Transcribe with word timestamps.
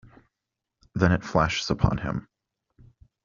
Then 0.95 1.11
it 1.11 1.23
flashes 1.23 1.69
upon 1.69 1.99
him. 1.99 2.27